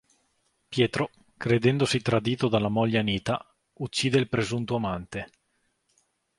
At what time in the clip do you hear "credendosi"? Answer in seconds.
1.37-2.01